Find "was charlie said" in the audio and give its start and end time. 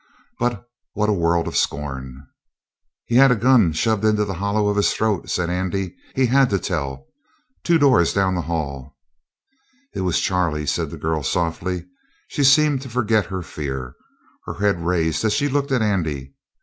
10.01-10.89